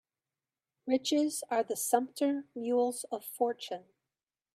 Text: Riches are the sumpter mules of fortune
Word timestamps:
Riches 0.87 1.43
are 1.51 1.61
the 1.63 1.75
sumpter 1.75 2.45
mules 2.55 3.03
of 3.11 3.23
fortune 3.23 3.83